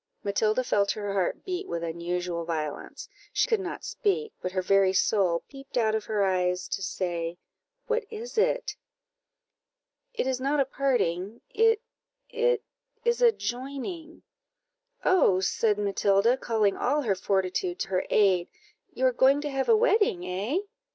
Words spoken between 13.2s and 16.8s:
a joining." "Oh," said Matilda, calling